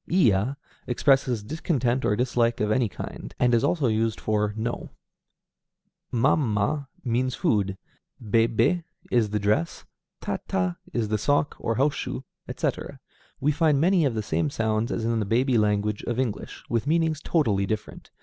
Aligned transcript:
Iya 0.11 0.57
expresses 0.87 1.43
discontent 1.43 2.03
or 2.05 2.15
dislike 2.15 2.59
of 2.59 2.71
any 2.71 2.89
kind, 2.89 3.35
and 3.37 3.53
is 3.53 3.63
also 3.63 3.85
used 3.85 4.19
for 4.19 4.51
"no"; 4.57 4.89
mam 6.11 6.55
ma 6.55 6.85
means 7.03 7.35
food; 7.35 7.77
bé 8.19 8.47
bé 8.47 8.83
is 9.11 9.29
the 9.29 9.37
dress; 9.37 9.85
ta 10.19 10.39
ta 10.47 10.77
is 10.91 11.09
the 11.09 11.19
sock, 11.19 11.53
or 11.59 11.75
house 11.75 11.93
shoe, 11.93 12.23
etc. 12.47 12.99
We 13.39 13.51
find 13.51 13.79
many 13.79 14.03
of 14.03 14.15
the 14.15 14.23
same 14.23 14.49
sounds 14.49 14.91
as 14.91 15.05
in 15.05 15.19
the 15.19 15.23
baby 15.23 15.59
language 15.59 16.01
of 16.05 16.17
English, 16.19 16.63
with 16.67 16.87
meanings 16.87 17.21
totally 17.21 17.67
different. 17.67 18.09